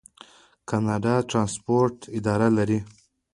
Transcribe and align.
کاناډا 0.69 1.15
د 1.21 1.25
ټرانسپورټ 1.29 1.95
اداره 2.17 2.47
لري. 2.57 2.79